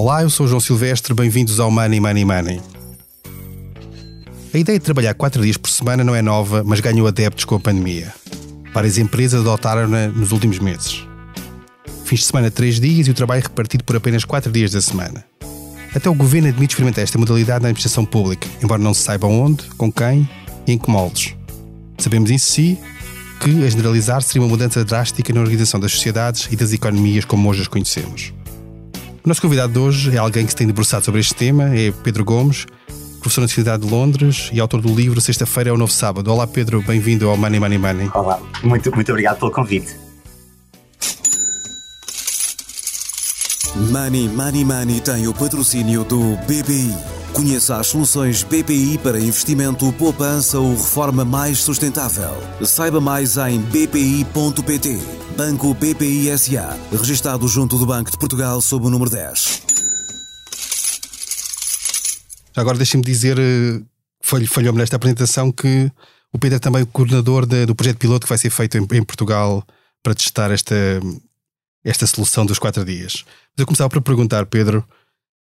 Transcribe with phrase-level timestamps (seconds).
[0.00, 2.60] Olá, eu sou João Silvestre, bem-vindos ao Money Money Money.
[4.54, 7.56] A ideia de trabalhar 4 dias por semana não é nova, mas ganhou adeptos com
[7.56, 8.14] a pandemia.
[8.72, 11.04] Várias empresas adotaram-na nos últimos meses.
[12.04, 15.24] Fins de semana 3 dias e o trabalho repartido por apenas 4 dias da semana.
[15.92, 19.64] Até o governo admite experimentar esta modalidade na administração pública, embora não se saiba onde,
[19.76, 20.30] com quem
[20.64, 21.34] e em que moldes.
[21.98, 22.78] Sabemos em si
[23.40, 27.48] que, a generalizar, seria uma mudança drástica na organização das sociedades e das economias como
[27.48, 28.32] hoje as conhecemos.
[29.24, 31.90] O nosso convidado de hoje é alguém que se tem debruçado sobre este tema, é
[31.90, 32.66] Pedro Gomes,
[33.20, 36.32] professor na Universidade de Londres e autor do livro Sexta-feira é o Novo Sábado.
[36.32, 38.10] Olá Pedro, bem-vindo ao Money Money Money.
[38.14, 39.96] Olá, muito, muito obrigado pelo convite.
[43.90, 46.94] Money Money Money tem o patrocínio do BPI.
[47.32, 52.34] Conheça as soluções BPI para investimento, poupança ou reforma mais sustentável.
[52.64, 54.98] Saiba mais em bpi.pt.
[55.38, 59.62] Banco BPI SA, registado junto do Banco de Portugal sob o número 10.
[62.56, 63.80] Agora deixem-me dizer, eh,
[64.20, 65.92] falhou-me nesta apresentação, que
[66.32, 68.80] o Pedro é também o coordenador de, do projeto piloto que vai ser feito em,
[68.80, 69.64] em, Portugal
[70.02, 70.74] para testar esta,
[71.84, 73.22] esta solução dos quatro dias.
[73.24, 74.84] Mas eu começava por perguntar, Pedro,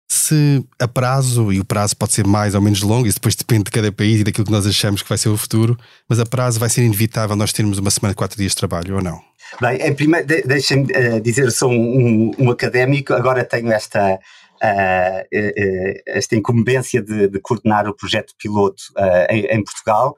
[0.07, 3.65] se a prazo, e o prazo pode ser mais ou menos longo, isso depois depende
[3.65, 6.25] de cada país e daquilo que nós achamos que vai ser o futuro, mas a
[6.25, 9.21] prazo vai ser inevitável nós termos uma semana de quatro dias de trabalho ou não?
[9.61, 14.17] Bem, em primeiro, de, deixem-me uh, dizer, sou um, um, académico, agora tenho esta, uh,
[14.17, 18.83] uh, esta incumbência de, de, coordenar o projeto piloto
[19.29, 20.15] em, em, Portugal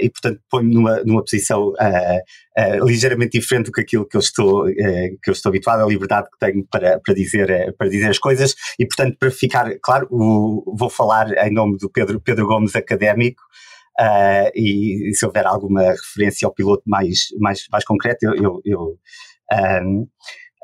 [0.00, 1.72] e, portanto, ponho-me numa, numa posição
[2.84, 6.38] ligeiramente diferente do que aquilo que eu estou, que eu estou habituado, a liberdade que
[6.38, 10.88] tenho para, para, dizer, para dizer as coisas e, portanto, para ficar claro, o, vou
[10.88, 13.42] falar em nome do Pedro, Pedro Gomes, académico,
[14.00, 18.60] Uh, e, e, se houver alguma referência ao piloto mais, mais, mais concreto, eu, eu,
[18.64, 18.98] eu
[19.84, 20.08] um,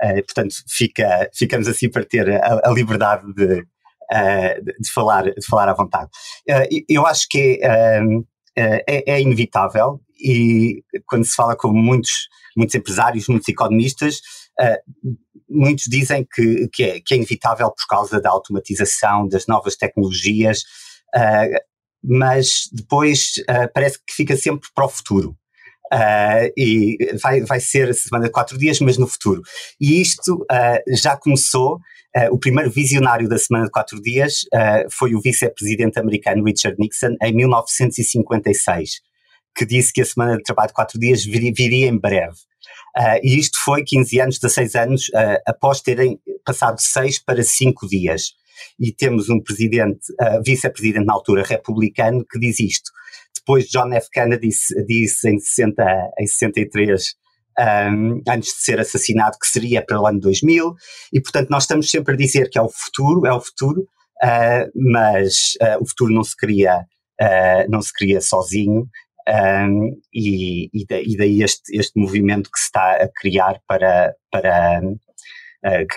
[0.03, 5.47] uh, portanto, fica, ficamos assim para ter a, a liberdade de, uh, de, falar, de
[5.47, 6.09] falar à vontade.
[6.89, 8.01] eu acho que é,
[8.59, 14.21] é, é, inevitável e quando se fala com muitos, muitos empresários, muitos economistas,
[15.49, 20.63] muitos dizem que, que, é, que é inevitável por causa da automatização, das novas tecnologias,
[21.15, 21.59] Uh,
[22.03, 25.37] mas depois uh, parece que fica sempre para o futuro.
[25.93, 29.43] Uh, e vai, vai ser semana de quatro dias, mas no futuro.
[29.81, 31.81] E isto uh, já começou.
[32.33, 34.45] o primeiro visionário da semana de quatro dias
[34.91, 39.01] foi o vice-presidente americano Richard Nixon em 1956,
[39.55, 42.39] que disse que a semana de trabalho de quatro dias vir, viria em breve.
[43.23, 45.11] e isto foi 15 anos, 16 anos
[45.47, 48.33] após terem passado seis para cinco dias
[48.79, 52.91] e temos um presidente, uh, vice-presidente na altura republicano, que diz isto.
[53.49, 54.11] Depois John F.
[54.13, 54.51] Kennedy
[54.87, 55.83] disse, em, 60,
[56.19, 57.15] em 63
[57.59, 60.75] um, antes de ser assassinado, que seria para o ano 2000,
[61.15, 63.81] e portanto nós estamos sempre a dizer que é o futuro, é o futuro,
[64.23, 66.81] uh, mas uh, o futuro não se cria,
[67.19, 68.87] uh, não se cria sozinho,
[69.27, 74.83] um, e, e, daí este, este movimento que se está a criar para, para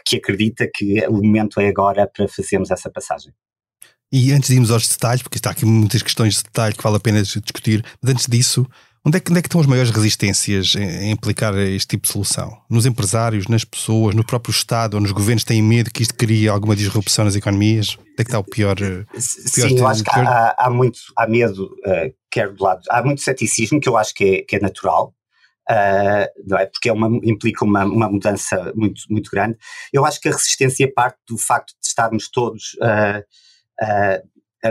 [0.05, 3.33] que, acredita que o momento é agora para fazermos essa passagem.
[4.11, 6.97] E antes de irmos aos detalhes, porque está aqui muitas questões de detalhe que vale
[6.97, 8.67] a pena discutir, mas antes disso,
[9.05, 12.11] onde é que, onde é que estão as maiores resistências em, aplicar este tipo de
[12.11, 12.61] solução?
[12.69, 16.49] Nos empresários, nas pessoas, no próprio Estado ou nos governos têm medo que isto crie
[16.49, 17.97] alguma disrupção nas economias?
[17.97, 18.75] Onde é que está o pior?
[18.75, 23.01] pior Sim, eu acho que há, há, muito há medo, uh, quer do lado, há
[23.01, 25.13] muito ceticismo que eu acho que é, que é natural,
[25.69, 26.65] Uh, não é?
[26.65, 29.57] Porque é uma, implica uma, uma mudança muito, muito grande.
[29.93, 33.23] Eu acho que a resistência parte do facto de estarmos todos uh,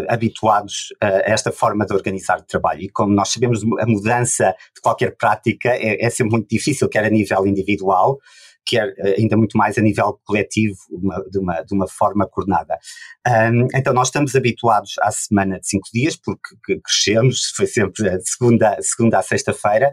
[0.08, 2.82] habituados a esta forma de organizar trabalho.
[2.82, 7.04] E como nós sabemos, a mudança de qualquer prática é, é sempre muito difícil, quer
[7.04, 8.18] a nível individual,
[8.64, 12.78] quer ainda muito mais a nível coletivo, uma, de, uma, de uma forma coordenada.
[13.26, 18.76] Um, então, nós estamos habituados à semana de cinco dias, porque crescemos, foi sempre segunda,
[18.80, 19.92] segunda a sexta-feira,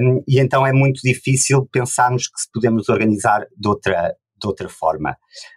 [0.00, 4.68] um, e então é muito difícil pensarmos que se podemos organizar de outra, de outra
[4.68, 5.16] forma.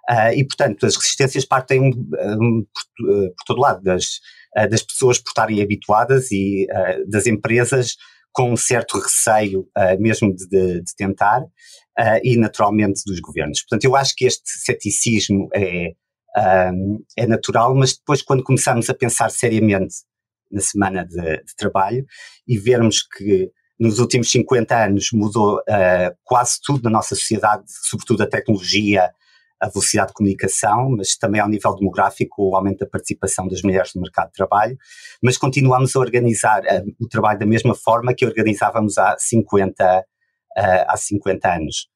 [0.09, 4.19] Uh, e, portanto, as resistências partem um, um, por, uh, por, todo lado, das,
[4.57, 6.65] uh, das pessoas por estarem habituadas e
[7.07, 7.95] das empresas
[8.31, 9.67] com um certo receio
[9.99, 11.43] mesmo de, de, de tentar
[12.23, 13.61] e, naturalmente, dos governos.
[13.61, 15.93] Portanto, eu acho que este ceticismo é,
[17.17, 19.95] é natural, mas depois, quando começamos a pensar seriamente
[20.51, 22.05] na semana de, de trabalho
[22.47, 23.49] e vermos que
[23.79, 29.11] nos últimos 50 anos mudou uh, quase tudo na nossa sociedade, sobretudo a tecnologia,
[29.59, 33.93] a velocidade de comunicação, mas também ao nível demográfico, o aumento da participação das mulheres
[33.95, 34.77] no mercado de trabalho,
[35.21, 40.03] mas continuamos a organizar uh, o trabalho da mesma forma que organizávamos há 50, uh,
[40.87, 41.87] há 50 anos.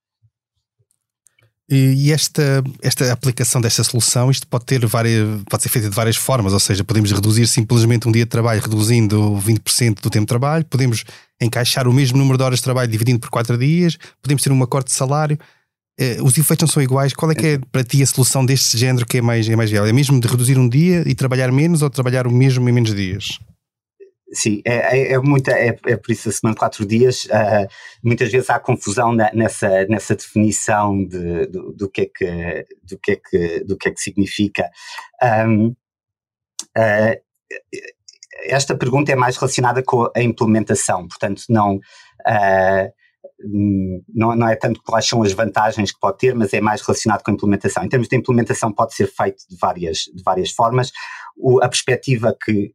[1.74, 6.18] E esta, esta aplicação desta solução, isto pode ter várias, pode ser feita de várias
[6.18, 10.28] formas, ou seja, podemos reduzir simplesmente um dia de trabalho reduzindo 20% do tempo de
[10.28, 11.06] trabalho, podemos
[11.42, 14.62] encaixar o mesmo número de horas de trabalho dividindo por 4 dias, podemos ter um
[14.62, 15.40] acorde de salário.
[15.98, 17.14] Eh, os efeitos não são iguais.
[17.14, 19.72] Qual é que é para ti a solução deste género que é mais, é mais
[19.72, 19.86] real?
[19.86, 22.94] É mesmo de reduzir um dia e trabalhar menos ou trabalhar o mesmo em menos
[22.94, 23.40] dias?
[24.34, 27.68] Sim, é, é, é, muita, é, é por isso a semana de quatro dias, uh,
[28.02, 33.12] muitas vezes há confusão na, nessa, nessa definição de, do, que é que, do, que
[33.12, 34.70] é que, do que é que significa.
[35.22, 35.76] Um, uh,
[36.78, 37.16] ah,
[38.46, 42.92] esta pergunta é mais relacionada com a implementação, portanto, não, uh,
[44.14, 47.22] não, não é tanto quais são as vantagens que pode ter, mas é mais relacionado
[47.22, 47.84] com a implementação.
[47.84, 50.94] Em termos de implementação, pode ser feito de várias, de várias formas.
[51.36, 52.74] O, a perspectiva que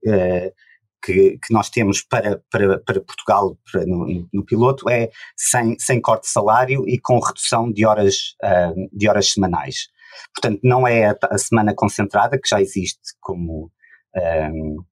[1.06, 6.00] que, que nós temos para, para, para Portugal para, no, no, piloto é sem, sem
[6.00, 9.88] corte de salário e com redução de horas, uh, de horas semanais.
[10.34, 13.70] Portanto, não é a, a, semana concentrada, que já existe como
[14.16, 14.84] uh,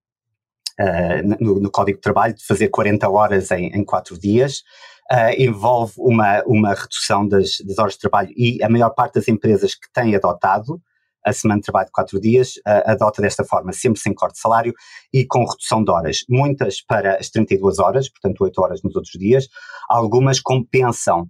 [1.41, 4.63] no, no, Código de Trabalho, de fazer 40 horas em, em 4 dias.
[5.11, 9.29] Uh, envolve uma, uma redução das, das horas de trabalho e a maior parte das
[9.29, 10.81] empresas que têm adotado
[11.25, 14.41] a semana de trabalho de quatro dias, uh, adota desta forma, sempre sem corte de
[14.41, 14.75] salário
[15.13, 16.19] e com redução de horas.
[16.29, 19.49] Muitas para as 32 horas, portanto 8 horas nos outros dias.
[19.89, 21.29] Algumas compensam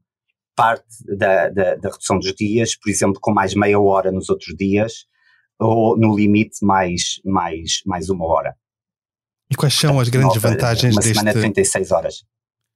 [0.56, 0.84] parte
[1.16, 5.06] da, da, da redução dos dias, por exemplo, com mais meia hora nos outros dias,
[5.58, 8.54] ou no limite mais, mais, mais uma hora.
[9.50, 11.14] E quais são as grandes vantagens uma deste...
[11.14, 12.24] semana de 36 horas.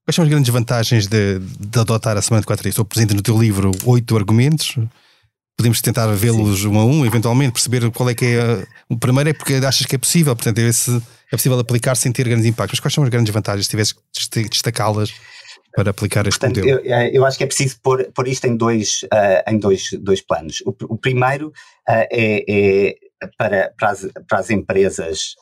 [0.05, 2.73] Quais são as grandes vantagens de, de adotar a semana de quatro dias?
[2.73, 4.77] Estou presente no teu livro oito argumentos
[5.59, 8.65] podemos tentar vê-los um a um, eventualmente, perceber qual é que é.
[8.89, 11.03] O primeiro é porque achas que é possível, portanto, é se
[11.33, 12.79] é possível aplicar sem ter grandes impactos.
[12.79, 15.13] Mas quais são as grandes vantagens, se tivesse que destacá-las
[15.75, 16.81] para aplicar este portanto, modelo?
[16.81, 19.91] Eu, eh, eu, acho que é preciso pôr, pôr isto em dois, uh, em dois,
[20.01, 20.63] dois planos.
[20.65, 22.95] O, o primeiro uh, é, é,
[23.37, 25.35] para, para, as, para as empresas.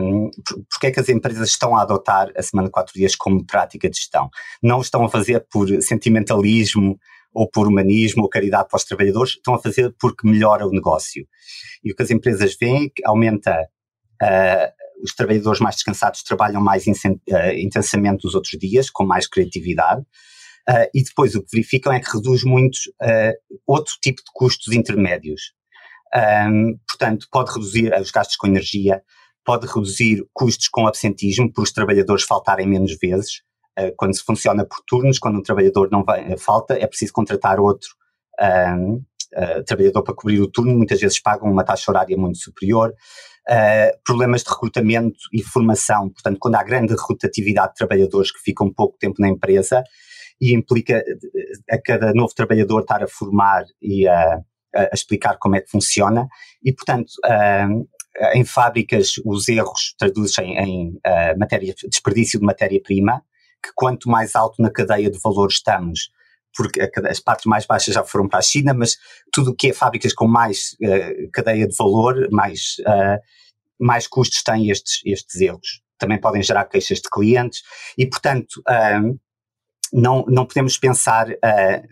[0.00, 0.30] Um,
[0.70, 3.88] porque é que as empresas estão a adotar a semana de quatro dias como prática
[3.88, 4.28] de gestão?
[4.60, 6.98] Não estão a fazer por sentimentalismo
[7.36, 11.28] ou por humanismo ou caridade para os trabalhadores, estão a fazer porque melhora o negócio.
[11.84, 13.68] E o que as empresas veem é que aumenta
[14.22, 16.90] uh, os trabalhadores mais descansados trabalham mais uh,
[17.58, 22.10] intensamente os outros dias, com mais criatividade, uh, e depois o que verificam é que
[22.10, 22.78] reduz muito
[23.66, 25.52] outro tipo de custos intermédios.
[26.48, 29.02] Um, portanto, pode reduzir os gastos com energia,
[29.44, 33.42] pode reduzir custos com absentismo, por os trabalhadores faltarem menos vezes,
[33.96, 37.60] quando se funciona por turnos, quando um trabalhador não vai, eh, falta, é preciso contratar
[37.60, 37.88] outro
[38.40, 39.02] um, uh,
[39.34, 42.94] eh, trabalhador para cobrir o turno, muitas vezes pagam uma taxa horária muito superior.
[43.48, 48.72] Uh, problemas de recrutamento e formação, portanto, quando há grande rotatividade de trabalhadores que ficam
[48.72, 49.84] pouco tempo na empresa
[50.40, 51.02] e implica
[51.70, 54.40] a cada novo trabalhador estar a formar e a,
[54.74, 56.28] a explicar como é que funciona,
[56.62, 57.86] e portanto, uh,
[58.34, 63.22] em fábricas os erros traduzem em uh, matéria, desperdício de matéria-prima,
[63.66, 66.10] que quanto mais alto na cadeia de valor estamos,
[66.56, 68.96] porque as partes mais baixas já foram para a China, mas
[69.32, 73.20] tudo o que é fábricas com mais uh, cadeia de valor, mais, uh,
[73.78, 75.82] mais custos têm estes, estes erros.
[75.98, 77.62] Também podem gerar queixas de clientes
[77.96, 79.18] e, portanto, uh,
[79.92, 81.28] não, não podemos pensar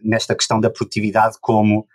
[0.02, 1.86] nesta questão da produtividade como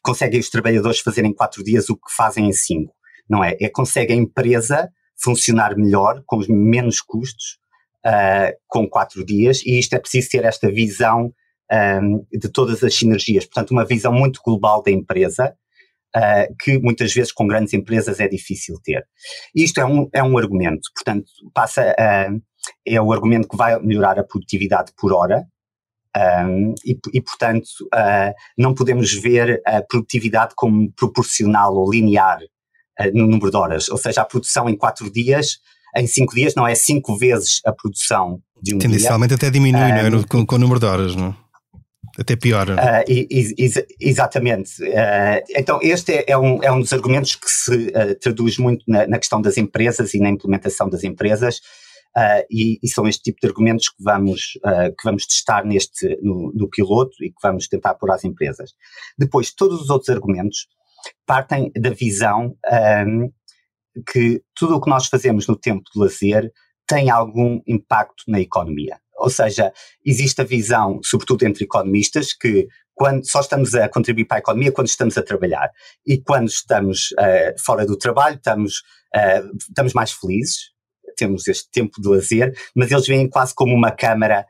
[0.00, 2.94] conseguem os trabalhadores fazerem em quatro dias o que fazem em cinco.
[3.28, 3.56] Não é?
[3.60, 7.58] É consegue a empresa funcionar melhor, com menos custos,
[8.06, 11.32] uh, com quatro dias, e isto é preciso ter esta visão
[12.00, 15.54] um, de todas as sinergias, portanto, uma visão muito global da empresa,
[16.16, 19.04] uh, que muitas vezes com grandes empresas é difícil ter.
[19.54, 22.40] Isto é um, é um argumento, portanto, passa uh,
[22.84, 25.44] é o argumento que vai melhorar a produtividade por hora,
[26.16, 33.10] um, e, e, portanto, uh, não podemos ver a produtividade como proporcional ou linear uh,
[33.12, 33.88] no número de horas.
[33.90, 35.58] Ou seja, a produção em quatro dias
[35.96, 39.36] em cinco dias não é cinco vezes a produção de um Tendencialmente dia.
[39.36, 40.24] até diminui, um, não é?
[40.24, 41.34] Com, com, o número de horas, não
[42.18, 42.74] Até piora.
[42.74, 44.82] Uh, ex exatamente.
[44.82, 48.84] Uh, então, este é, é, um, é um dos argumentos que se uh, traduz muito
[48.88, 51.60] na, na, questão das empresas e na implementação das empresas.
[52.50, 56.66] E, e, são este tipo de argumentos que vamos, que vamos testar neste, no, no,
[56.66, 58.70] piloto e que vamos tentar pôr às empresas.
[59.18, 60.66] Depois, todos os outros argumentos
[61.26, 62.56] partem da visão
[63.06, 63.30] um,
[64.08, 66.52] que tudo o que nós fazemos no tempo de lazer
[66.86, 68.98] tem algum impacto na economia.
[69.16, 69.72] Ou seja,
[70.04, 74.72] existe a visão, sobretudo entre economistas, que quando só estamos a contribuir para a economia
[74.72, 75.70] quando estamos a trabalhar
[76.06, 78.82] e quando estamos uh, fora do trabalho estamos,
[79.14, 80.70] uh, estamos mais felizes,
[81.16, 84.46] temos este tempo de lazer, mas eles veem quase como uma câmara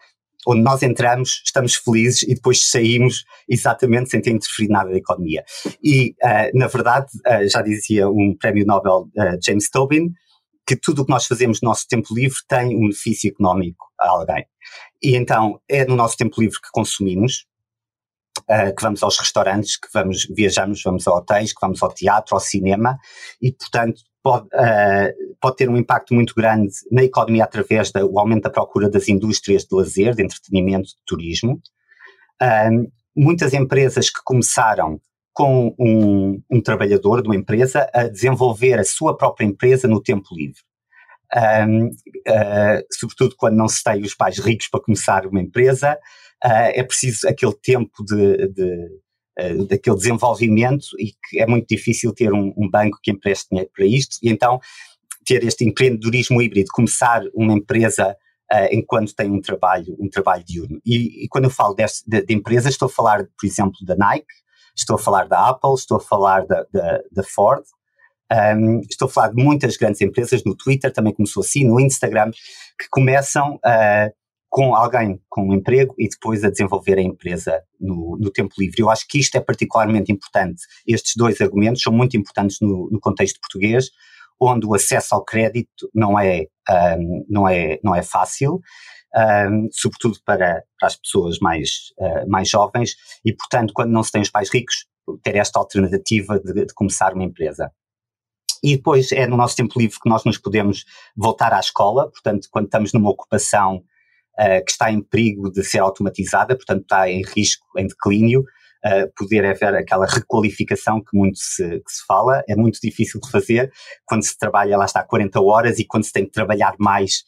[0.46, 5.44] onde nós entramos, estamos felizes e depois saímos exatamente sem ter interferido nada da economia.
[5.82, 10.12] E, uh, na verdade, uh, já dizia um prémio Nobel uh, James Tobin,
[10.66, 14.08] que tudo o que nós fazemos no nosso tempo livre tem um benefício económico a
[14.08, 14.44] alguém.
[15.02, 17.46] E então é no nosso tempo livre que consumimos,
[18.46, 22.40] que vamos aos restaurantes, que vamos viajamos, vamos a hotéis, que vamos ao teatro, ao
[22.40, 22.96] cinema,
[23.42, 28.42] e portanto pode, uh, pode ter um impacto muito grande na economia através do aumento
[28.42, 31.60] da procura das indústrias de lazer, de entretenimento, de turismo.
[32.42, 35.00] Uh, muitas empresas que começaram
[35.32, 40.34] com um, um, trabalhador de uma empresa a desenvolver a sua própria empresa no tempo
[40.34, 40.60] livre.
[41.68, 41.90] Um, uh,
[42.28, 45.98] ah, sobretudo quando não se tem os pais ricos para começar uma empresa, uh,
[46.44, 48.88] é preciso aquele tempo de, de,
[49.38, 53.70] uh, daquele desenvolvimento e que é muito difícil ter um, um, banco que empreste dinheiro
[53.74, 54.60] para isto e então
[55.24, 58.16] ter este empreendedorismo híbrido, começar uma empresa
[58.52, 60.80] uh, enquanto tem um trabalho, um trabalho diurno.
[60.86, 63.96] E, e quando eu falo deste, de, de, empresas, estou a falar, por exemplo, da
[63.96, 64.26] Nike,
[64.76, 67.64] estou a falar da Apple, estou a falar da, da, da Ford,
[68.56, 72.30] um, estou a falar de muitas grandes empresas, no Twitter também começou assim, no Instagram,
[72.78, 74.12] que começam uh,
[74.56, 78.80] com alguém com um emprego e depois a desenvolver a empresa no, no, tempo livre.
[78.80, 80.62] Eu acho que isto é particularmente importante.
[80.86, 83.90] Estes dois argumentos são muito importantes no, no contexto português,
[84.40, 86.46] onde o acesso ao crédito não é,
[86.98, 88.62] um, não é, não é fácil,
[89.14, 94.10] um, sobretudo para, para, as pessoas mais, uh, mais jovens, e portanto, quando não se
[94.10, 94.86] tem os pais ricos,
[95.22, 97.70] ter esta alternativa de, de começar uma empresa.
[98.64, 102.48] E depois é no nosso tempo livre que nós nos podemos voltar à escola, portanto,
[102.50, 103.84] quando estamos numa ocupação
[104.38, 109.12] uh, que está em perigo de ser automatizada, portanto está em risco, em declínio, uh,
[109.16, 113.70] poder haver aquela requalificação que muito se, que se fala, é muito difícil de fazer
[114.04, 117.24] quando se trabalha, lá está, 40 horas e quando se tem que trabalhar mais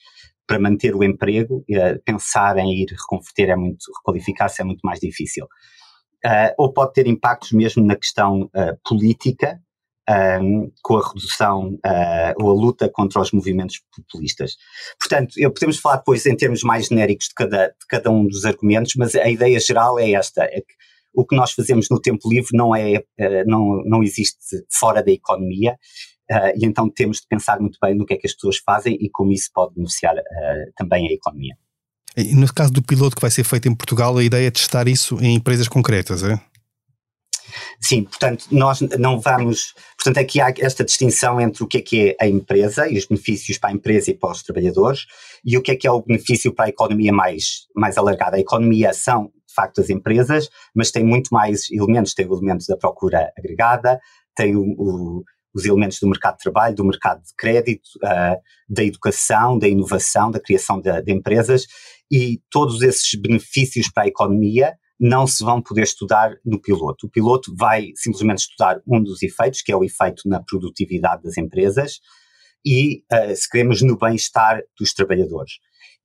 [0.46, 5.00] para manter o emprego, uh, pensar em ir reconverter é muito, requalificar-se é muito mais
[5.00, 5.46] difícil.
[6.24, 8.50] Uh, ou pode ter impactos mesmo na questão
[8.84, 9.60] política,
[10.08, 14.56] um, com a redução uh, ou a luta contra os movimentos populistas.
[14.98, 18.44] Portanto, eu, podemos falar depois em termos mais genéricos de cada, de cada um dos
[18.44, 20.74] argumentos, mas a ideia geral é esta, é que
[21.14, 24.38] o que nós fazemos no tempo livre não, é, uh, não, não existe
[24.70, 25.76] fora da economia,
[26.30, 28.96] uh, e então temos de pensar muito bem no que é que as pessoas fazem
[29.00, 30.14] e como isso pode beneficiar
[30.76, 31.54] também a economia.
[32.34, 35.18] No caso do piloto que vai ser feito em Portugal, a ideia é testar isso
[35.22, 36.40] em empresas concretas, é?
[37.80, 39.74] Sim, portanto, nós não vamos.
[39.96, 43.06] Portanto, aqui há esta distinção entre o que é que é a empresa e os
[43.06, 45.06] benefícios para a empresa e para os trabalhadores
[45.44, 48.36] e o que é que é o benefício para a economia mais, mais alargada.
[48.36, 52.14] A economia são, de facto, as empresas, mas tem muito mais elementos.
[52.14, 54.00] Tem elementos da procura agregada,
[54.34, 55.24] tem o, o
[55.54, 60.30] os elementos do mercado de trabalho, do mercado de crédito, uh, da educação, da inovação,
[60.30, 61.66] da criação de, de, empresas
[62.10, 67.06] e todos esses benefícios para a economia não se vão poder estudar no piloto.
[67.06, 71.36] O piloto vai simplesmente estudar um dos efeitos, que é o efeito na produtividade das
[71.38, 72.00] empresas,
[72.64, 75.52] e uh, se queremos no bem-estar dos trabalhadores.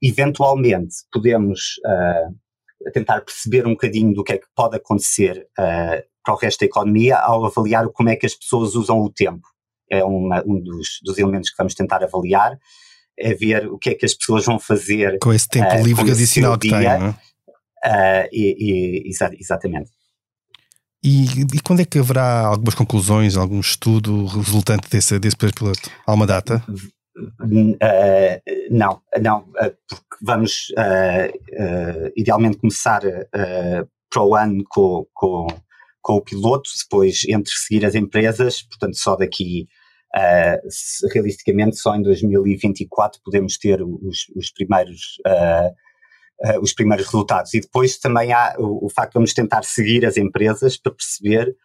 [0.02, 6.34] Eventualmente, podemos uh, tentar perceber um bocadinho do que é que pode acontecer uh, para
[6.34, 9.48] o resto da economia ao avaliar como é que as pessoas usam o tempo.
[9.90, 12.58] É uma, um dos, dos elementos que vamos tentar avaliar,
[13.18, 16.58] é ver o que é que as pessoas vão fazer com esse tempo livre adicional
[16.58, 16.86] que têm.
[16.86, 17.16] É?
[17.86, 19.92] Uh, e, e, exa exatamente.
[21.04, 25.90] E, e, quando é que haverá algumas conclusões, algum estudo resultante desse, desse piloto?
[26.08, 26.63] Há uma data?
[27.16, 28.40] Uh,
[28.72, 33.02] não, não, uh, porque vamos uh, idealmente começar
[34.10, 35.48] para o ano com, com,
[36.02, 39.68] com, o piloto, depois entre seguir as empresas, portanto só daqui,
[41.12, 45.74] realisticamente só em 2024 podemos ter os, os primeiros uh,
[46.62, 47.54] os primeiros resultados.
[47.54, 51.56] E depois também há o, o, facto de vamos tentar seguir as empresas para perceber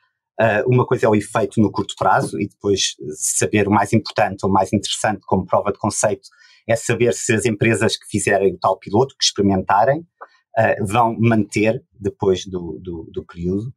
[0.41, 4.45] uh, uma coisa é o efeito no curto prazo e depois saber o mais importante
[4.45, 6.29] ou mais interessante como prova de conceito
[6.69, 11.83] é saber se as empresas que fizerem o tal piloto, que experimentarem, uh, vão manter
[11.99, 13.73] depois do, do, do período.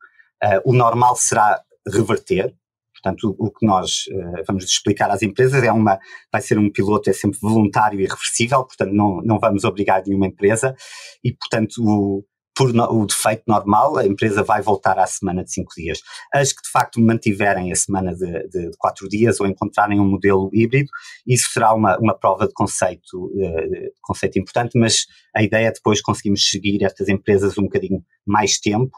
[0.65, 2.53] o normal será reverter,
[3.01, 5.99] Portanto, o, que nós uh, vamos explicar às empresas é uma,
[6.31, 10.27] vai ser um piloto, é sempre voluntário e reversível, portanto, não, não vamos obrigar nenhuma
[10.27, 10.75] empresa
[11.23, 12.23] e, portanto, o,
[12.55, 16.01] por no, o defeito normal, a empresa vai voltar à semana de cinco dias.
[16.33, 20.89] As que de facto mantiverem a semana de quatro dias ou encontrarem um modelo híbrido,
[21.25, 25.05] isso será uma, uma prova de conceito, uh, conceito importante, mas
[25.35, 28.95] a ideia é depois conseguimos seguir estas empresas um bocadinho mais tempo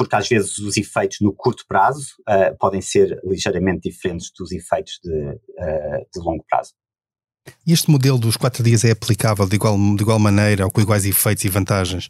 [0.00, 4.98] porque às vezes os efeitos no curto prazo uh, podem ser ligeiramente diferentes dos efeitos
[5.04, 6.72] de, uh, de longo prazo.
[7.66, 10.80] E este modelo dos quatro dias é aplicável de igual, de igual maneira ou com
[10.80, 12.08] iguais efeitos e vantagens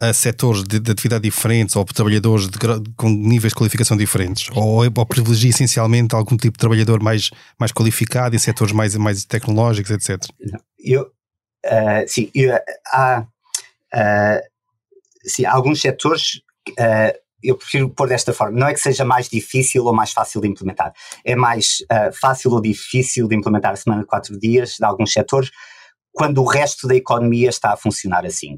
[0.00, 2.58] a setores de, de atividade diferentes ou trabalhadores de,
[2.96, 4.48] com níveis de qualificação diferentes?
[4.56, 9.24] Ou, ou privilegia essencialmente algum tipo de trabalhador mais, mais qualificado em setores mais, mais
[9.24, 10.18] tecnológicos, etc?
[10.80, 11.02] Eu,
[11.64, 12.58] uh, sim, eu,
[12.88, 13.24] há,
[15.24, 16.40] sim, há alguns setores.
[16.78, 20.42] Uh, eu prefiro pôr desta forma, não é que seja mais difícil ou mais fácil
[20.42, 20.92] de implementar,
[21.24, 21.78] é mais
[22.20, 25.50] fácil ou difícil de implementar a semana de quatro dias de alguns setores
[26.12, 28.56] quando o resto da economia está a funcionar assim.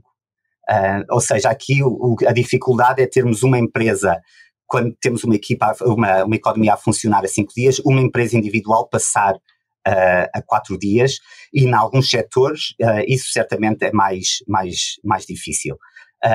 [0.71, 4.21] Uh, ou seja, aqui o, a dificuldade é termos uma empresa,
[4.66, 8.88] quando temos uma equipa, uma, uma economia a funcionar a cinco dias, uma empresa individual
[8.88, 11.19] passar uh, a quatro dias,
[11.52, 15.76] e em alguns setores uh, isso certamente é mais, mais, mais difícil.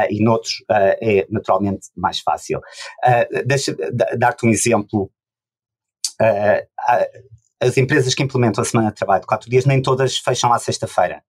[0.09, 2.59] E noutros é naturalmente mais fácil.
[3.45, 3.75] deixa
[4.17, 5.11] dar-te um exemplo.
[7.61, 10.59] as empresas que implementam a semana de trabalho de quatro dias, nem todas fecham à
[10.59, 11.23] sexta-feira.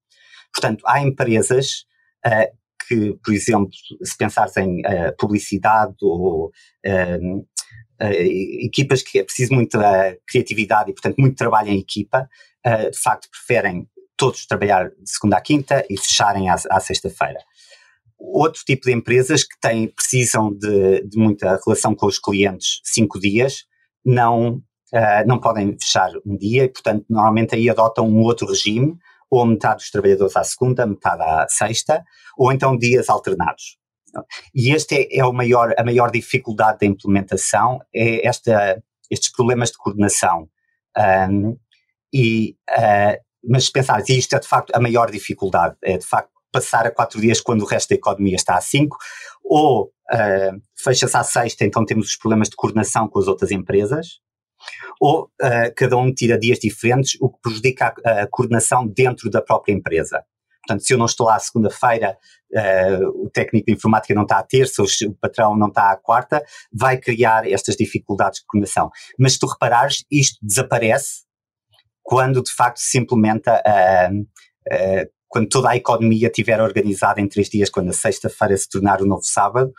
[0.52, 1.84] Portanto, há empresas
[2.26, 3.70] uh, que, por exemplo,
[4.02, 7.46] se pensares em uh, publicidade ou uh,
[8.62, 12.28] equipas que é preciso muita criatividade e, portanto, muito trabalho em equipa,
[12.64, 17.40] de facto preferem todos trabalhar de segunda a quinta e fecharem à, à sexta-feira.
[18.18, 23.18] Outro tipo de empresas que têm, precisam de, de muita relação com os clientes cinco
[23.18, 23.64] dias,
[24.04, 24.60] não,
[25.26, 28.96] não podem fechar um dia e, portanto, normalmente aí adotam um outro regime,
[29.30, 32.04] ou metade dos trabalhadores à segunda, metade à sexta,
[32.36, 33.78] ou então dias alternados.
[34.54, 39.70] E este é, é o maior, a maior dificuldade da implementação, é esta, estes problemas
[39.70, 40.48] de coordenação.
[41.30, 41.56] Um,
[42.12, 46.32] e, uh, mas se pensares, isto é de facto a maior dificuldade, é de facto
[46.52, 48.96] passar a quatro dias quando o resto da economia está a cinco,
[49.44, 54.20] ou uh, fecha-se à sexta, então temos os problemas de coordenação com as outras empresas,
[55.00, 59.40] ou uh, cada um tira dias diferentes, o que prejudica a, a, coordenação dentro da
[59.40, 60.24] própria empresa.
[60.66, 62.18] Portanto, se eu não estou lá segunda-feira,
[62.52, 66.44] uh, o técnico de informática não está à terça, o patrão não está à quarta,
[66.72, 68.90] vai criar estas dificuldades de coordenação.
[69.18, 71.26] Mas se tu reparares, isto desaparece
[72.02, 77.70] quando de facto se implementa, uh, quando toda a economia estiver organizada em três dias,
[77.70, 79.72] quando a sexta-feira se tornar o novo sábado,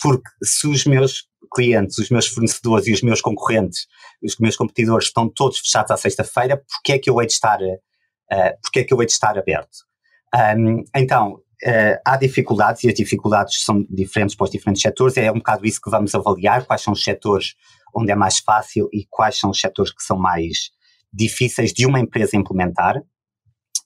[0.00, 3.86] porque se os meus clientes, os meus fornecedores e os meus concorrentes,
[4.22, 7.60] os meus competidores estão todos fechados à sexta-feira, porque é que eu hei de estar,
[7.60, 9.78] uh, porque é que eu hei de estar aberto?
[10.34, 15.30] Um, então, uh, há dificuldades e as dificuldades são diferentes para os diferentes setores, é
[15.30, 17.54] um bocado isso que vamos avaliar, quais são os setores
[17.94, 20.70] onde é mais fácil e quais são os setores que são mais
[21.12, 23.02] difíceis de uma empresa implementar.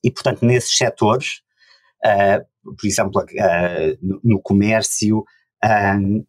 [0.02, 1.40] E, portanto, nesses setores,
[2.04, 5.24] uh, por exemplo, uh, no, no, comércio,
[5.64, 6.24] um,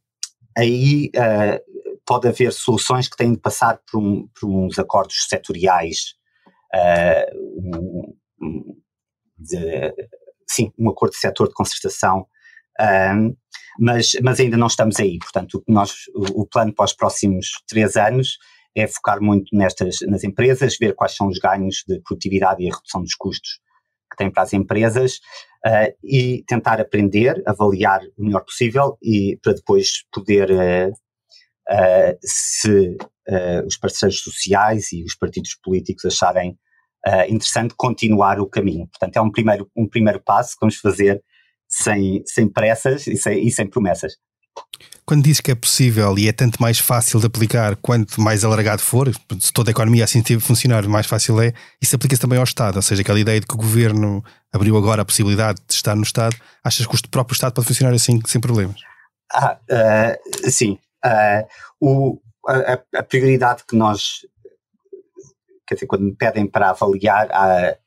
[0.57, 6.15] aí uh, pode haver soluções que têm de passar por, um, por uns acordos setoriais,
[6.73, 8.77] uh, um,
[9.37, 9.93] de,
[10.47, 12.21] sim, um acordo de setor de concertação,
[12.79, 13.37] uh,
[13.79, 15.19] mas, mas ainda não estamos aí.
[15.19, 18.37] Portanto, nós, o, o plano para os próximos três anos
[18.79, 22.75] é focar muito nestas, nas empresas, ver quais são os ganhos de produtividade e a
[22.75, 23.59] redução dos custos
[24.09, 25.15] que têm para as empresas
[25.65, 32.97] uh, e tentar aprender, avaliar o melhor possível e para depois poder, uh, uh, se
[33.65, 36.57] os parceiros sociais e os partidos políticos acharem
[37.27, 38.87] interessante, continuar o caminho.
[38.87, 41.21] Portanto, é um primeiro, um primeiro passo que vamos fazer
[41.67, 44.13] sem, sem pressas e sem, e sem promessas.
[45.05, 48.81] Quando dizes que é possível e é tanto mais fácil de aplicar quanto mais alargado
[48.81, 52.75] for, se toda a economia assim funcionar, mais fácil é, isso aplica-se também ao Estado.
[52.75, 56.03] Ou seja, aquela ideia de que o governo abriu agora a possibilidade de estar no
[56.03, 58.81] Estado, achas que o próprio Estado pode funcionar assim sem problemas?
[59.31, 60.77] Ah, uh, sim.
[61.05, 61.47] Uh,
[61.79, 64.25] o, a, a, prioridade que nós,
[65.65, 67.77] quer dizer, quando me pedem para avaliar a,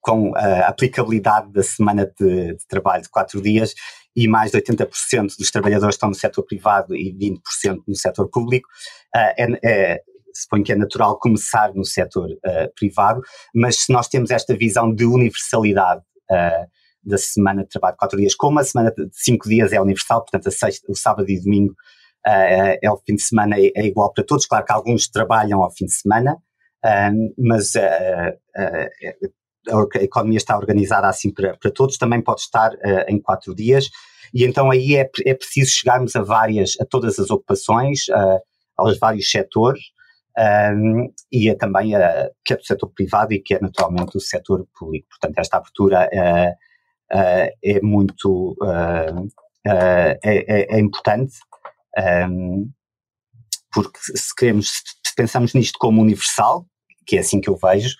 [0.00, 3.74] com a aplicabilidade da semana de, de trabalho de quatro dias,
[4.16, 8.68] e mais de 80% dos trabalhadores estão no setor privado e 20% no setor público,
[9.14, 10.02] uh, é, é,
[10.34, 13.22] suponho que é natural começar no setor uh, privado,
[13.54, 16.66] mas se nós temos esta visão de universalidade uh,
[17.02, 20.22] da semana de trabalho de quatro dias, como a semana de cinco dias é universal,
[20.22, 21.72] portanto sexta, o sábado e domingo
[22.26, 25.62] uh, é o fim de semana é, é, igual para todos, claro que alguns trabalham
[25.62, 26.36] ao fim de semana,
[27.38, 27.72] mas
[29.70, 32.72] a economia está organizada assim para, para todos, também pode estar
[33.08, 33.88] em quatro dias,
[34.32, 38.06] e então aí é, é preciso chegarmos a várias, a todas as ocupações,
[38.76, 39.80] aos vários setores,
[40.36, 44.20] um, e é também a, que é do setor privado e que é naturalmente do
[44.20, 45.08] setor público.
[45.10, 49.28] Portanto, esta abertura uh, uh, é muito uh,
[49.66, 51.34] é, é, é, importante
[52.28, 52.70] um,
[53.72, 56.66] porque se queremos, se pensamos nisto como universal,
[57.06, 57.94] que é assim que eu vejo,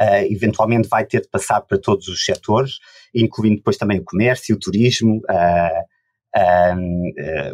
[0.00, 2.78] uh, eventualmente vai ter de passar para todos os setores,
[3.14, 5.92] incluindo depois também o comércio, o turismo, uh,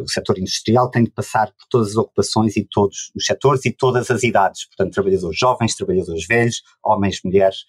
[0.01, 3.71] o setor industrial, tem de passar por todas as ocupações e todos os setores e
[3.71, 7.65] todas as idades, portanto, trabalhadores jovens, trabalhadores velhos, homens, mulheres,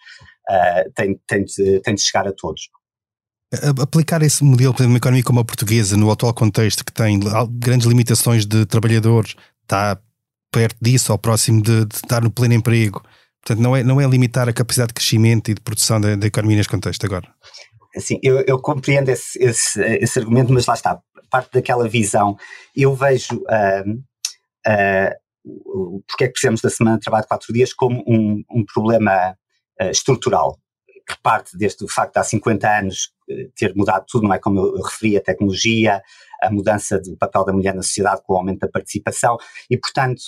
[0.95, 2.69] tem, tem, de, tem de chegar a todos
[3.83, 7.19] aplicar esse modelo para uma economia como a portuguesa, no atual contexto, que tem
[7.51, 9.99] grandes limitações de trabalhadores, está
[10.53, 13.03] perto disso, ou próximo de, de estar no pleno emprego.
[13.43, 16.27] Portanto, não é, não é limitar a capacidade de crescimento e de produção da, da
[16.27, 17.27] economia neste contexto agora.
[17.97, 22.37] Sim, eu, eu compreendo esse, esse, esse, argumento, mas lá está, parte daquela visão.
[22.77, 23.91] Eu vejo uh,
[24.67, 28.65] uh, porque é que precisamos da semana de trabalho de quatro dias como um, um
[28.65, 29.35] problema
[29.81, 30.57] uh, estrutural,
[31.09, 33.11] que parte desde o facto de há 50 anos
[33.57, 36.03] ter mudado tudo, não é como eu, referi, a tecnologia,
[36.43, 39.37] a mudança do papel da mulher na sociedade com o aumento da participação
[39.69, 40.23] e, portanto,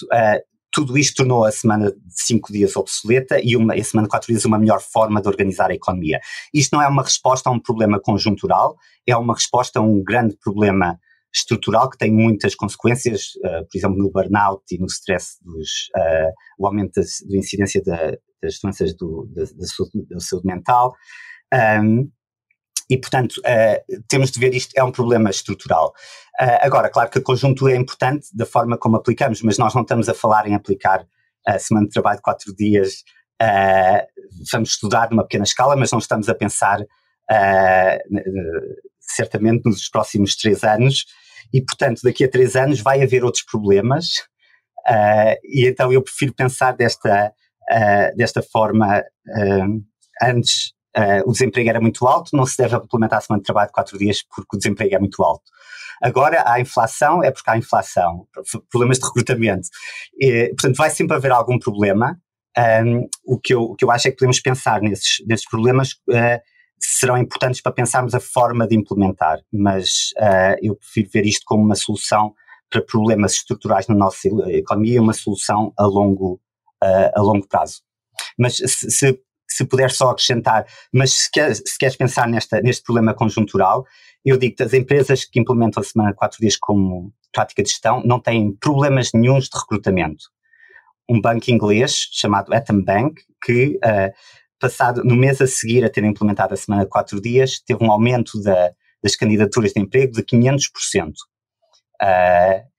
[0.72, 4.28] tudo isto tornou a semana de cinco dias obsoleta e, uma, a semana de quatro
[4.28, 6.18] dias uma melhor forma de organizar a economia.
[6.52, 10.37] Isto não é uma resposta a um problema conjuntural, é uma resposta a um grande
[10.42, 10.98] problema
[11.35, 16.32] estrutural que tem muitas consequências, uh, por exemplo, no burnout e no stress, dos, uh,
[16.58, 20.94] o aumento da incidência da, das doenças do, da, saúde, da, saúde, mental.
[21.82, 22.11] Um,
[22.92, 25.94] e, portanto, uh, temos de ver isto, é um problema estrutural.
[26.38, 29.81] Uh, agora, claro que a conjuntura é importante da forma como aplicamos, mas nós não
[29.81, 31.07] estamos a falar em aplicar
[31.46, 33.02] a semana de trabalho de quatro dias.
[33.40, 34.05] Uh,
[34.52, 36.81] vamos estudar numa pequena escala, mas não estamos a pensar
[39.00, 41.07] certamente nos próximos três anos.
[41.50, 44.22] E, portanto, daqui a três anos vai haver outros problemas.
[45.42, 47.33] e então eu prefiro pensar desta,
[48.14, 49.02] desta forma
[50.22, 53.68] antes Uh, o desemprego era muito alto, não se deve implementar a semana de trabalho
[53.68, 55.44] de quatro dias porque o desemprego é muito alto.
[56.02, 58.26] Agora, a inflação é porque há inflação,
[58.70, 59.68] problemas de recrutamento.
[60.20, 62.18] E, portanto, vai sempre haver algum problema.
[62.85, 65.92] Um, o, que eu, o que eu acho é que podemos pensar nesses, nesses problemas
[66.11, 66.40] uh,
[66.78, 71.62] serão importantes para pensarmos a forma de implementar, mas uh, eu prefiro ver isto como
[71.62, 72.35] uma solução
[72.68, 76.40] para problemas estruturais na nossa economia uma solução a longo,
[77.14, 77.83] a longo prazo.
[78.38, 79.20] Mas se, se
[79.53, 83.85] se puder só acrescentar, mas se, quer, se queres pensar nesta, neste problema conjuntural,
[84.25, 87.71] eu digo que as empresas que implementam a semana de quatro dias como prática de
[87.71, 90.25] gestão não têm problemas nenhums de recrutamento.
[91.09, 94.12] Um banco inglês chamado Atom Bank, que uh,
[94.61, 97.91] passado no mês a seguir a ter implementado a semana de quatro dias, teve um
[97.91, 101.11] aumento da, das candidaturas de emprego de 500%.
[102.01, 102.71] Uh,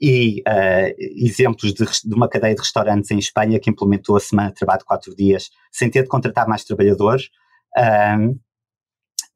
[0.00, 4.50] e uh, exemplos de, de, uma cadeia de restaurantes em Espanha que implementou a semana
[4.50, 7.30] de trabalho de quatro dias sem ter de contratar mais trabalhadores.
[7.76, 8.38] Um,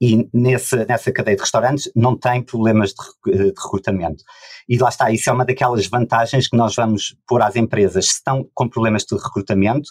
[0.01, 4.25] e nesse, nessa cadeia de restaurantes não tem problemas de, de, recrutamento.
[4.69, 8.07] E lá está, isso é uma daquelas vantagens que nós vamos pôr às empresas.
[8.07, 9.89] Se estão com problemas de recrutamento,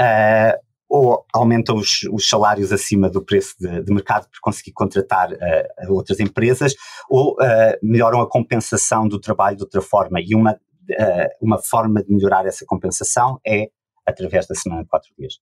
[0.00, 5.32] uh, ou aumentam os, os, salários acima do preço de, de mercado para conseguir contratar
[5.32, 6.74] uh, outras empresas,
[7.08, 10.20] ou uh, melhoram a compensação do trabalho de outra forma.
[10.20, 13.68] E uma, uh, uma forma de melhorar essa compensação é
[14.06, 15.34] através da semana de quatro dias.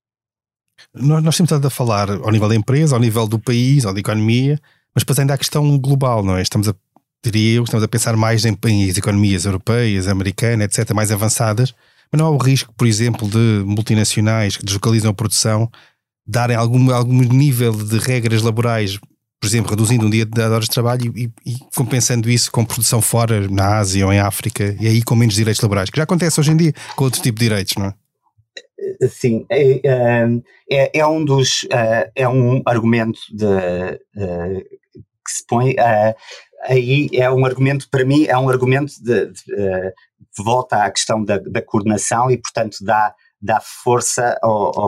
[0.95, 3.93] Nós, nós temos estado a falar ao nível da empresa, ao nível do país, ou
[3.93, 4.59] da economia,
[4.95, 6.43] mas depois ainda há a questão global, não é?
[6.43, 6.75] Estamos a,
[7.23, 11.75] diria eu, estamos a pensar mais em, em economias europeias, americanas, etc., mais avançadas,
[12.11, 15.71] mas não há o risco, por exemplo, de multinacionais que deslocalizam a produção
[16.27, 18.99] darem algum, algum nível de regras laborais,
[19.40, 23.03] por exemplo, reduzindo um dia de horas de trabalho e, e, compensando isso com produção
[23.03, 26.40] fora, na Ásia ou em África, e aí com menos direitos laborais, que já acontece
[26.40, 27.95] hoje em dia com outro tipo de direitos, não é?
[29.09, 29.81] Sim, é,
[30.71, 34.64] é, é um dos eh, é um argumento de, eh,
[35.25, 35.75] que se põe
[36.64, 39.92] aí é um argumento para mim é um argumento de, de,
[40.42, 44.81] volta à questão da, da coordenação e, portanto, dá, dá força ao,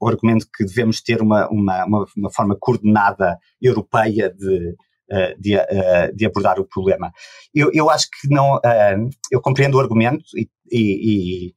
[0.00, 4.76] ao, argumento que devemos ter uma, uma, uma, forma coordenada europeia de,
[5.10, 7.12] eh, de, eh, de, abordar o problema.
[7.54, 8.60] Eu, eu acho que não.
[8.64, 8.96] Eh,
[9.30, 11.54] eu compreendo o argumento e, e,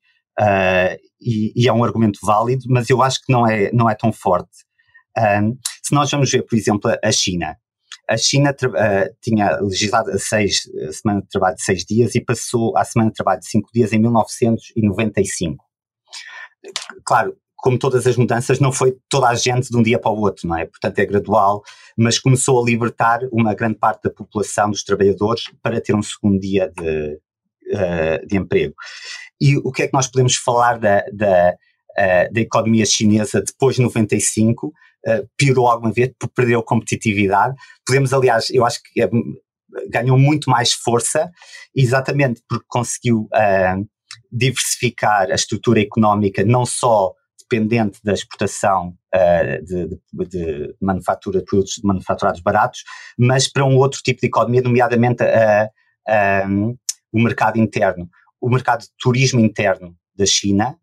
[1.21, 4.11] e, e, é um argumento válido, mas eu acho que não é, não é tão
[4.11, 4.65] forte.
[5.83, 7.55] se nós vamos ver, por exemplo, a China,
[8.08, 12.22] a China uh, tinha legislado a, seis, a semana de trabalho de seis dias e
[12.22, 15.63] passou à semana de trabalho de cinco dias em 1995.
[17.06, 20.20] Claro, como todas as mudanças, não foi toda a gente de um dia para o
[20.20, 20.65] outro, não é?
[20.65, 21.63] Portanto, é gradual,
[21.98, 26.39] mas começou a libertar uma grande parte da população dos trabalhadores para ter um segundo
[26.39, 27.20] dia de,
[27.74, 28.76] uh, de emprego.
[29.41, 31.56] E o que é que nós podemos falar da, da,
[31.98, 34.72] uh, da economia chinesa depois de 95?
[35.08, 37.56] Uh, piorou alguma vez, perdeu competitividade.
[37.86, 39.10] Podemos, aliás, eu acho que é,
[39.89, 41.30] ganhou muito mais força,
[41.76, 43.88] exatamente porque conseguiu uh,
[44.32, 47.13] diversificar a estrutura económica, não só
[47.50, 52.84] dependente da exportação uh, de, de, de, manufatura de produtos manufaturados baratos,
[53.18, 56.76] mas para um outro tipo de economia, nomeadamente uh, um,
[57.12, 58.10] o mercado interno.
[58.41, 60.78] O mercado de turismo interno da China,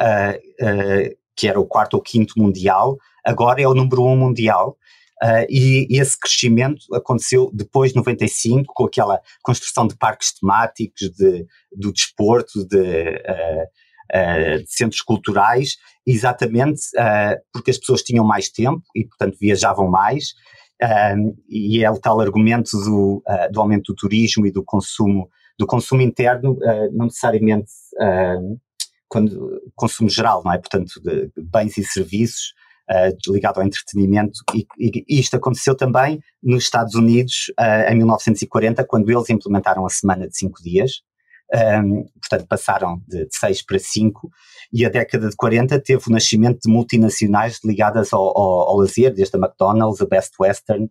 [0.00, 4.78] uh, que era o quarto ou quinto mundial, agora é o número um mundial.
[5.20, 11.10] Uh, e, e, esse crescimento aconteceu depois de 95, com aquela construção de parques temáticos,
[11.10, 11.44] de,
[11.76, 13.64] do desporto, de, uh,
[14.14, 16.82] uh, de centros culturais, exatamente
[17.52, 20.34] porque as pessoas tinham mais tempo e, portanto, viajavam mais.
[21.48, 25.28] e é o tal argumento do, do aumento do turismo e do consumo,
[25.58, 26.56] do consumo interno,
[26.92, 27.70] não necessariamente
[29.12, 30.56] quando, consumo geral, não é?
[30.56, 32.54] Portanto, de, bens e serviços,
[32.90, 38.82] uh, ligado ao entretenimento, e, e, isto aconteceu também nos Estados Unidos uh, em 1940,
[38.84, 41.02] quando eles implementaram a semana de cinco dias,
[41.84, 44.30] um, portanto passaram de, de seis para cinco,
[44.72, 49.12] e a década de 40 teve o nascimento de multinacionais ligadas ao, ao, ao lazer,
[49.12, 50.88] desde a McDonald's, a Best Western,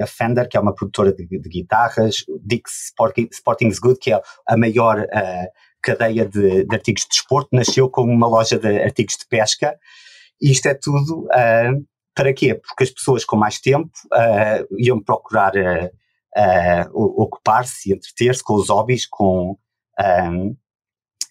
[0.00, 4.20] a Fender, que é uma produtora de, de guitarras, Dick's Sporting, Sporting's Good, que é
[4.48, 5.46] a maior uh,
[5.82, 9.76] cadeia de, de, artigos de desporto, nasceu como uma loja de artigos de pesca,
[10.40, 12.54] e isto é tudo uh, para quê?
[12.54, 19.06] Porque as pessoas com mais tempo uh, iam procurar uh, ocupar-se entreter-se com os hobbies,
[19.06, 19.56] com,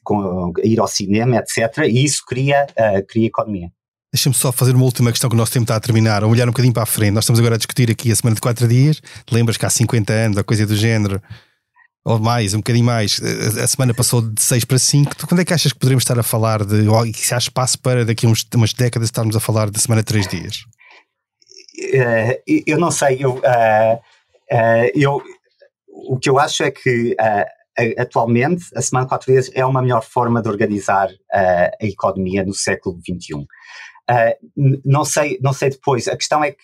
[0.03, 1.85] com ir ao cinema, etc.
[1.87, 2.67] E isso cria,
[3.07, 3.71] cria economia.
[4.13, 6.51] Deixa-me só fazer uma última questão que o nosso tempo está a terminar, olhar um
[6.51, 7.13] bocadinho para a frente.
[7.13, 9.01] Nós estamos agora a discutir aqui a semana de 4 dias.
[9.31, 11.21] Lembras que há 50 anos, a coisa do género,
[12.03, 13.19] ou mais, um bocadinho mais,
[13.61, 15.27] a semana passou de 6 para 5.
[15.27, 18.03] Quando é que achas que poderemos estar a falar de, ou se há espaço para
[18.03, 20.65] daqui a uns, umas décadas estarmos a falar de semana de 3 dias?
[21.79, 23.95] Uh, eu não sei, eu, uh,
[24.51, 25.21] uh, eu,
[25.87, 27.15] o que eu acho é que
[27.97, 32.53] atualmente a semana de 4 dias é uma melhor forma de organizar a economia no
[32.53, 33.45] século XXI.
[34.85, 36.63] não, sei, não sei depois, a questão é que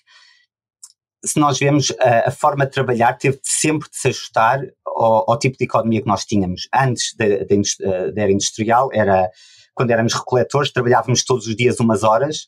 [1.24, 5.40] se nós vemos a, a forma de trabalhar teve sempre de se ajustar ao, ao,
[5.40, 6.68] tipo de economia que nós tínhamos.
[6.74, 9.30] Antes da, da, era industrial, era
[9.74, 12.48] quando éramos recoletores, trabalhávamos todos os dias umas horas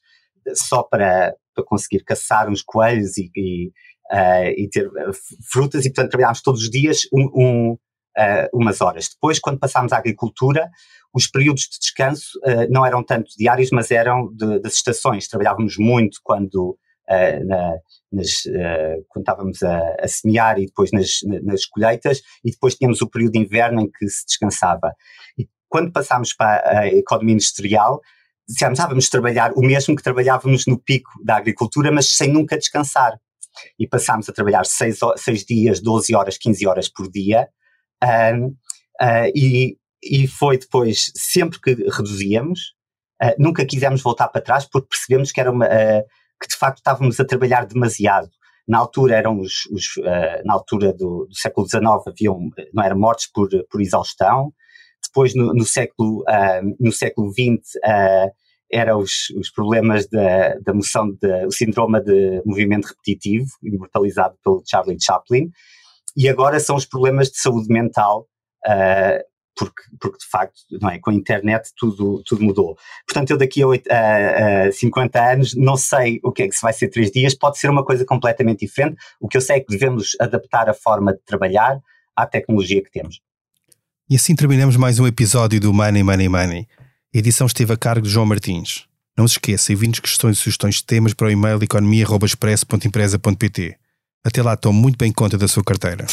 [0.56, 3.68] só para, para conseguir caçar uns coelhos e, e,
[4.12, 5.12] uh, e ter eh,
[5.52, 9.10] frutas e, portanto, trabalhávamos todos os dias um, um, uh, umas horas.
[9.10, 10.70] Depois, quando passámos à agricultura,
[11.14, 15.28] os períodos de descanso uh, não eram tanto diários, mas eram de, das estações.
[15.28, 16.78] Trabalhávamos muito quando
[17.10, 17.78] uh, na,
[18.12, 23.02] nas, uh, quando estávamos a, a, semear e depois nas, nas colheitas, e depois tínhamos
[23.02, 24.93] o período de inverno em que se descansava.
[25.38, 28.02] E quando passámos para a economia industrial,
[28.48, 32.58] dissemos, ah, vamos trabalhar o mesmo que trabalhávamos no pico da agricultura, mas sem nunca
[32.58, 33.19] descansar.
[33.78, 37.48] E passámos a trabalhar 6 dias, 12 horas, 15 horas por dia,
[38.04, 42.74] uh, uh, e, e foi depois, sempre que reduzíamos,
[43.22, 45.67] uh, nunca quisemos voltar para trás porque percebemos que era uma,
[46.39, 48.30] que de facto estávamos a trabalhar demasiado.
[48.67, 52.99] Na altura eram os, os uh, na altura do, do, século XIX haviam, não eram
[52.99, 54.54] mortes por, por exaustão.
[55.04, 58.32] Depois no, no século, uh, no século XX uh,
[58.71, 64.62] eram os, os problemas da, da moção, de, o síndrome de movimento repetitivo, imortalizado pelo
[64.65, 65.49] Charlie Chaplin.
[66.15, 68.28] E agora são os problemas de saúde mental
[68.67, 69.23] Uh,
[69.60, 72.78] porque, porque de facto, não é, com a internet tudo, tudo mudou.
[73.06, 76.56] Portanto, eu daqui a, 8, a, a 50 anos não sei o que é que
[76.56, 78.95] se vai ser três dias, pode ser uma coisa completamente diferente.
[79.19, 81.78] O que eu sei é que devemos adaptar a forma de trabalhar
[82.15, 83.19] à tecnologia que temos.
[84.10, 86.65] E assim terminamos mais um episódio do Money Money Money.
[87.13, 88.88] A edição esteve a cargo de João Martins.
[89.17, 93.76] Não se esqueça, envie-nos questões e sugestões de temas para o e-mail economia.express.empresa.pt.
[94.24, 96.06] Até lá, tome muito bem conta da sua carteira.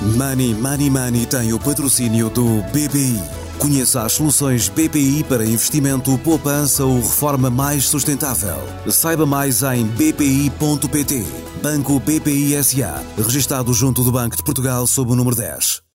[0.00, 3.20] Money Money Money tem o patrocínio do BPI.
[3.58, 8.56] Conheça as soluções BPI para investimento, poupança ou reforma mais sustentável.
[8.88, 11.26] Saiba mais em bpi.pt.
[11.60, 15.87] Banco BPI SA, registado junto do Banco de Portugal sob o número 10.